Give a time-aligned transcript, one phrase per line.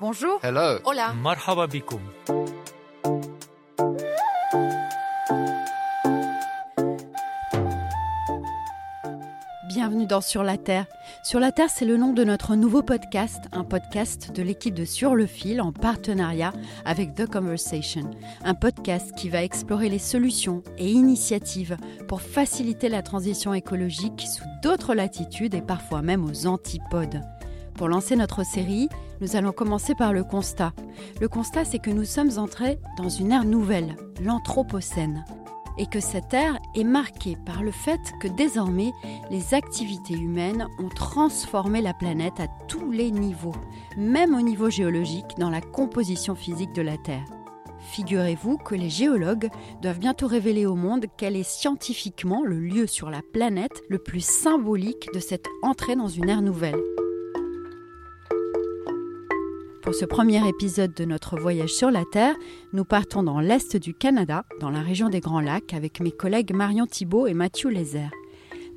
[0.00, 0.40] Bonjour.
[0.42, 0.80] Hello.
[0.84, 1.12] Hola.
[1.12, 2.00] Marhaba bikoum.
[9.68, 10.86] Bienvenue dans Sur la Terre.
[11.22, 14.84] Sur la Terre, c'est le nom de notre nouveau podcast, un podcast de l'équipe de
[14.84, 16.52] Sur le Fil en partenariat
[16.84, 18.10] avec The Conversation,
[18.44, 21.76] un podcast qui va explorer les solutions et initiatives
[22.08, 27.20] pour faciliter la transition écologique sous d'autres latitudes et parfois même aux antipodes.
[27.74, 28.88] Pour lancer notre série,
[29.24, 30.74] nous allons commencer par le constat.
[31.18, 35.24] Le constat, c'est que nous sommes entrés dans une ère nouvelle, l'Anthropocène
[35.78, 38.92] et que cette ère est marquée par le fait que désormais
[39.30, 43.56] les activités humaines ont transformé la planète à tous les niveaux,
[43.96, 47.24] même au niveau géologique dans la composition physique de la Terre.
[47.92, 49.48] Figurez-vous que les géologues
[49.80, 54.24] doivent bientôt révéler au monde quel est scientifiquement le lieu sur la planète le plus
[54.24, 56.80] symbolique de cette entrée dans une ère nouvelle.
[59.84, 62.34] Pour ce premier épisode de notre voyage sur la Terre,
[62.72, 66.54] nous partons dans l'Est du Canada, dans la région des Grands Lacs, avec mes collègues
[66.54, 68.10] Marion Thibault et Mathieu Lézère.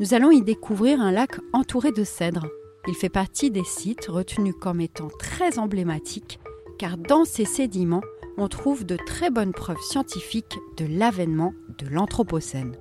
[0.01, 2.47] Nous allons y découvrir un lac entouré de cèdres.
[2.89, 6.41] Il fait partie des sites retenus comme étant très emblématiques,
[6.77, 8.03] car dans ces sédiments,
[8.37, 12.75] on trouve de très bonnes preuves scientifiques de l'avènement de l'Anthropocène.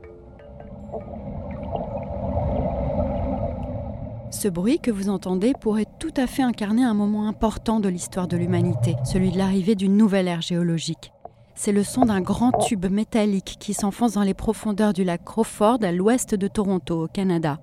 [4.46, 8.28] Ce bruit que vous entendez pourrait tout à fait incarner un moment important de l'histoire
[8.28, 11.10] de l'humanité, celui de l'arrivée d'une nouvelle ère géologique.
[11.56, 15.78] C'est le son d'un grand tube métallique qui s'enfonce dans les profondeurs du lac Crawford
[15.82, 17.58] à l'ouest de Toronto, au Canada.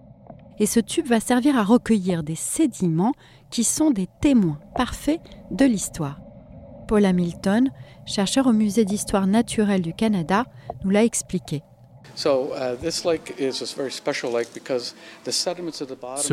[0.60, 3.14] Et ce tube va servir à recueillir des sédiments
[3.50, 5.22] qui sont des témoins parfaits
[5.52, 6.20] de l'histoire.
[6.90, 7.72] Paul Hamilton,
[8.06, 10.44] chercheur au Musée d'histoire naturelle du Canada,
[10.84, 11.64] nous l'a expliqué.
[12.16, 12.28] Ce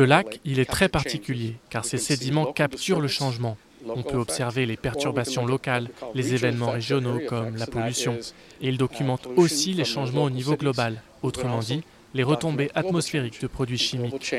[0.01, 3.57] lac, il est très particulier car ces sédiments capturent le changement.
[3.87, 8.19] On peut observer les perturbations locales, les événements régionaux comme la pollution,
[8.61, 11.81] et il documente aussi les changements au niveau global, autrement dit,
[12.13, 14.35] les retombées atmosphériques de produits chimiques.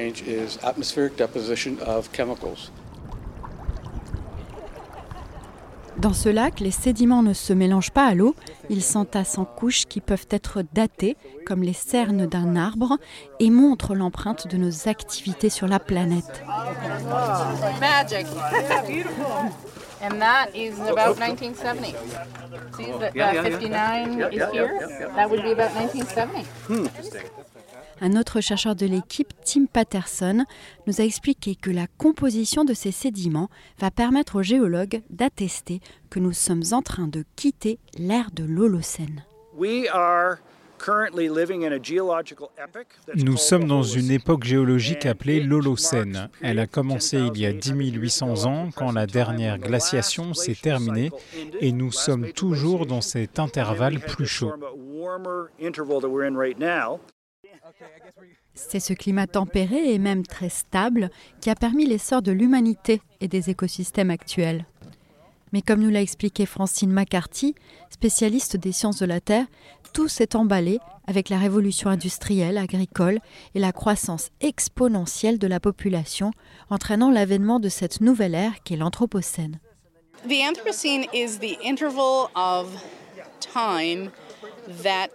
[6.03, 8.35] Dans ce lac, les sédiments ne se mélangent pas à l'eau,
[8.69, 12.99] ils s'entassent en couches qui peuvent être datées, comme les cernes d'un arbre,
[13.39, 16.43] et montrent l'empreinte de nos activités sur la planète.
[17.81, 18.27] Magic.
[20.03, 21.95] And that is about 1970.
[22.77, 24.77] See, the, the 59 is here?
[25.15, 26.45] That would be about 1970.
[28.05, 30.45] Un autre chercheur de l'équipe, Tim Patterson,
[30.89, 33.49] nous a expliqué que la composition de ces sédiments
[33.79, 35.81] va permettre aux géologues d'attester
[36.11, 39.25] que nous sommes en train de quitter l'ère de l'Holocène.
[43.15, 46.29] Nous sommes dans une époque géologique appelée l'Holocène.
[46.41, 51.13] Elle a commencé il y a 10 800 ans quand la dernière glaciation s'est terminée
[51.61, 54.53] et nous sommes toujours dans cet intervalle plus chaud.
[58.55, 61.11] C'est ce climat tempéré et même très stable
[61.41, 64.67] qui a permis l'essor de l'humanité et des écosystèmes actuels.
[65.53, 67.55] Mais comme nous l'a expliqué Francine McCarthy,
[67.91, 69.47] spécialiste des sciences de la Terre,
[69.93, 73.21] tout s'est emballé avec la révolution industrielle, agricole
[73.55, 76.31] et la croissance exponentielle de la population,
[76.71, 79.59] entraînant l'avènement de cette nouvelle ère qu'est l'Anthropocène.
[80.29, 82.69] The Anthropocene is the interval of
[83.41, 84.11] time
[84.83, 85.09] that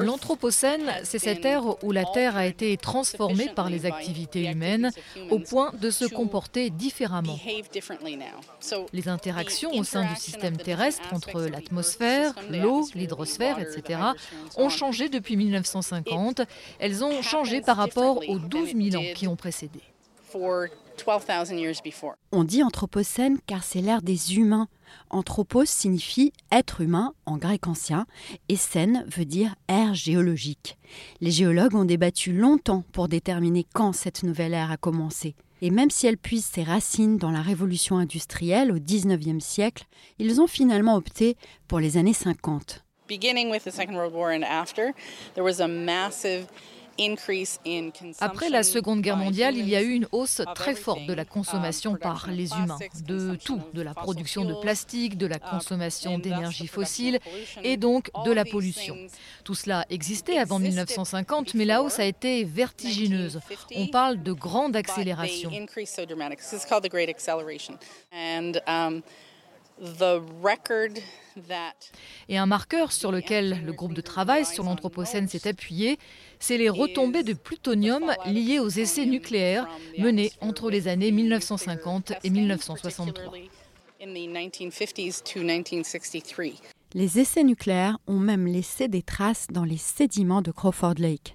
[0.00, 4.90] L'Anthropocène, c'est cette ère où la Terre a été transformée par les activités humaines
[5.30, 7.38] au point de se comporter différemment.
[8.92, 14.00] Les interactions au sein du système terrestre entre l'atmosphère, l'eau, l'hydrosphère, etc.,
[14.56, 16.42] ont changé depuis 1950.
[16.78, 19.80] Elles ont changé par rapport aux 12 000 ans qui ont précédé.
[22.32, 24.68] On dit Anthropocène car c'est l'ère des humains.
[25.10, 28.06] Anthropos signifie être humain en grec ancien
[28.48, 30.78] et scène veut dire ère géologique.
[31.20, 35.34] Les géologues ont débattu longtemps pour déterminer quand cette nouvelle ère a commencé.
[35.62, 39.86] Et même si elle puise ses racines dans la révolution industrielle au XIXe siècle,
[40.18, 41.36] ils ont finalement opté
[41.66, 42.84] pour les années 50.
[43.08, 44.92] Beginning with the Second World War and after,
[45.34, 46.48] there was a massive
[48.20, 51.24] Après la Seconde Guerre mondiale, il y a eu une hausse très forte de la
[51.24, 55.50] consommation um, par les humains, de tout, de la production de plastique, de la uh,
[55.50, 57.18] consommation d'énergie fossile
[57.62, 58.96] et donc de la pollution.
[59.44, 63.40] Tout cela existait avant 1950, mais la hausse a été vertigineuse.
[63.74, 65.50] On parle de grande accélération.
[72.28, 75.98] Et un marqueur sur lequel le groupe de travail sur l'Anthropocène s'est appuyé,
[76.38, 79.68] c'est les retombées de plutonium liées aux essais nucléaires
[79.98, 83.34] menés entre les années 1950 et 1963.
[86.94, 91.34] Les essais nucléaires ont même laissé des traces dans les sédiments de Crawford Lake.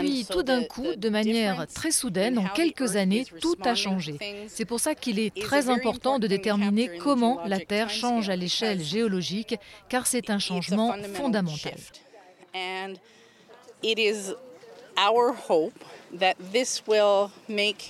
[0.00, 4.18] Puis tout d'un coup, de manière très soudaine, en quelques années, tout a changé.
[4.48, 8.82] C'est pour ça qu'il est très important de déterminer comment la Terre change à l'échelle
[8.82, 9.56] géologique,
[9.88, 11.76] car c'est un changement fondamental.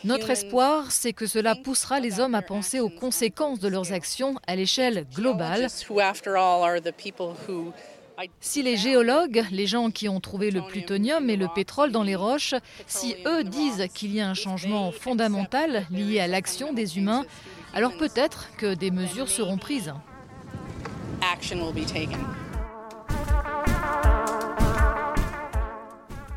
[0.05, 4.37] Notre espoir, c'est que cela poussera les hommes à penser aux conséquences de leurs actions
[4.46, 5.69] à l'échelle globale.
[8.41, 12.17] Si les géologues, les gens qui ont trouvé le plutonium et le pétrole dans les
[12.17, 12.55] roches,
[12.87, 17.25] si eux disent qu'il y a un changement fondamental lié à l'action des humains,
[17.75, 19.93] alors peut-être que des mesures seront prises.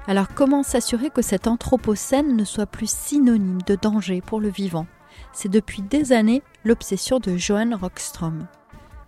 [0.08, 4.86] Alors comment s'assurer que cet anthropocène ne soit plus synonyme de danger pour le vivant?
[5.34, 8.48] C'est depuis des années l'obsession de Johan Rockström.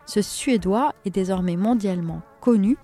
[0.08, 2.78] Ce Suédois est désormais mondialement connu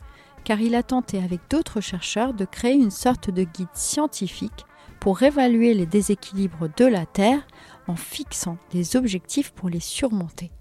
[0.43, 4.65] car il a tenté avec d'autres chercheurs de créer une sorte de guide scientifique
[4.99, 7.47] pour évaluer les déséquilibres de la Terre
[7.87, 10.51] en fixant des objectifs pour les surmonter.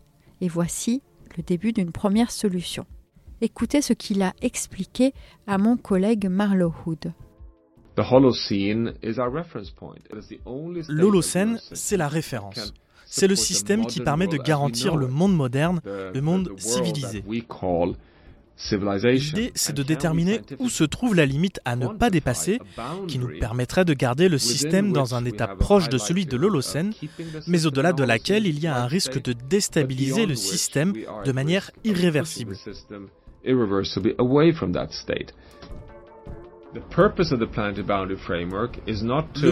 [0.40, 1.02] Et voici
[1.36, 2.86] le début d'une première solution.
[3.40, 5.14] Écoutez ce qu'il a expliqué
[5.48, 7.12] à mon collègue Marlowe Hood.
[10.88, 12.72] L'Holocène, c'est la référence.
[13.14, 17.22] C'est le système qui permet de garantir le monde moderne, le monde civilisé.
[19.04, 22.58] L'idée, c'est de déterminer où se trouve la limite à ne pas dépasser,
[23.08, 26.94] qui nous permettrait de garder le système dans un état proche de celui de l'Holocène,
[27.46, 30.94] mais au-delà de laquelle il y a un risque de déstabiliser le système
[31.26, 32.56] de manière irréversible.
[36.74, 36.80] Le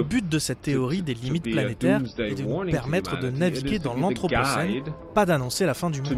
[0.02, 4.84] but de cette théorie des limites planétaires est de nous permettre de naviguer dans l'Anthropocène,
[5.14, 6.16] pas d'annoncer la fin du monde.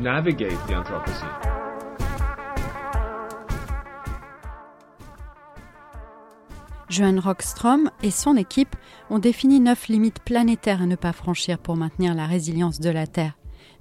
[6.88, 8.76] Johan Rockstrom et son équipe
[9.08, 13.06] ont défini neuf limites planétaires à ne pas franchir pour maintenir la résilience de la
[13.06, 13.32] Terre.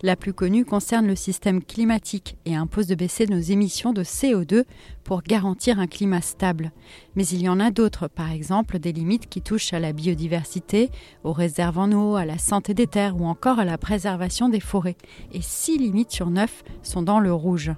[0.03, 4.63] La plus connue concerne le système climatique et impose de baisser nos émissions de CO2
[5.03, 6.71] pour garantir un climat stable.
[7.15, 10.89] Mais il y en a d'autres, par exemple des limites qui touchent à la biodiversité,
[11.24, 14.59] aux réserves en eau, à la santé des terres ou encore à la préservation des
[14.59, 14.95] forêt.
[15.33, 17.71] Et six limites sur neuf sont dans le rouge.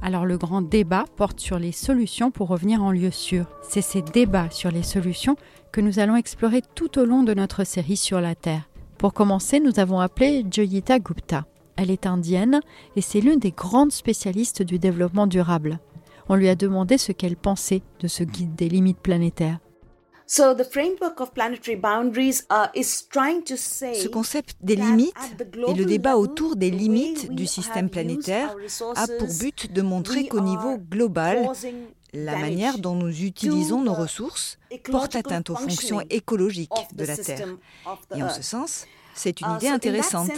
[0.00, 3.46] Alors le grand débat porte sur les solutions pour revenir en lieu sûr.
[3.68, 5.36] C'est ces débats sur les solutions
[5.72, 8.68] que nous allons explorer tout au long de notre série sur la Terre.
[8.98, 11.46] Pour commencer, nous avons appelé Joyita Gupta.
[11.76, 12.60] Elle est indienne
[12.96, 15.78] et c'est l'une des grandes spécialistes du développement durable.
[16.28, 19.60] On lui a demandé ce qu'elle pensait de ce guide des limites planétaires.
[20.28, 20.52] Ce
[24.08, 25.14] concept des limites
[25.68, 28.54] et le débat autour des limites du système planétaire
[28.94, 31.48] a pour but de montrer qu'au niveau global,
[32.12, 37.48] la manière dont nous utilisons nos ressources porte atteinte aux fonctions écologiques de la Terre.
[38.14, 40.30] Et en ce sens, c'est une uh, idée intéressante.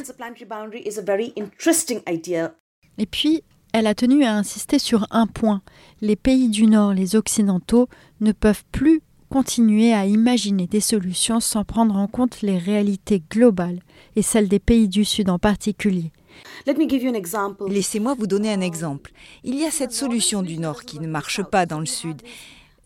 [2.97, 3.42] Et puis,
[3.73, 5.62] elle a tenu à insister sur un point.
[6.00, 7.88] Les pays du Nord, les Occidentaux,
[8.20, 13.80] ne peuvent plus continuer à imaginer des solutions sans prendre en compte les réalités globales
[14.16, 16.10] et celles des pays du Sud en particulier.
[17.68, 19.12] Laissez-moi vous donner un exemple.
[19.44, 22.22] Il y a cette solution du Nord qui ne marche pas dans le Sud.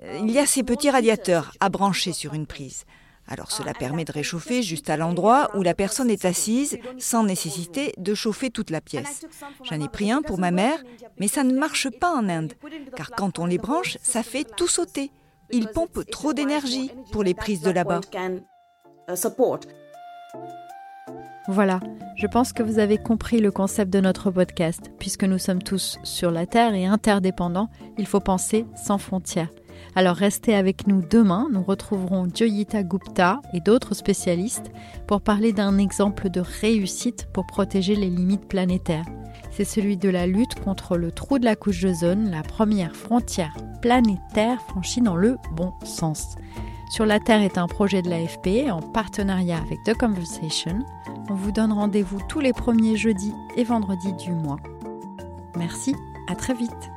[0.03, 2.85] Euh, il y a ces petits radiateurs à brancher sur une prise.
[3.27, 7.95] Alors cela permet de réchauffer juste à l'endroit où la personne est assise sans nécessité
[7.97, 9.25] de chauffer toute la pièce.
[9.63, 10.83] J'en ai pris un pour ma mère,
[11.19, 12.53] mais ça ne marche pas en Inde,
[12.97, 15.11] car quand on les branche, ça fait tout sauter.
[15.51, 18.01] Il pompe trop d'énergie pour les prises de là-bas.
[21.47, 21.81] Voilà,
[22.17, 24.91] je pense que vous avez compris le concept de notre podcast.
[24.99, 29.51] Puisque nous sommes tous sur la Terre et interdépendants, il faut penser sans frontières.
[29.95, 34.71] Alors restez avec nous demain, nous retrouverons Joyita Gupta et d'autres spécialistes
[35.07, 39.07] pour parler d'un exemple de réussite pour protéger les limites planétaires.
[39.57, 43.55] C'est celui de la lutte contre le trou de la couche d'ozone, la première frontière
[43.81, 46.35] planétaire franchie dans le bon sens.
[46.91, 50.81] Sur la Terre est un projet de l'AFP en partenariat avec The Conversation.
[51.31, 54.59] On vous donne rendez-vous tous les premiers jeudis et vendredis du mois.
[55.57, 55.95] Merci,
[56.29, 56.91] à très vite.